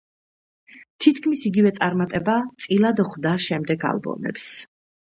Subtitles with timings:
[1.05, 4.53] თითქმის იგივე წარმატება წილად ხვდა შემდეგ ალბომებს.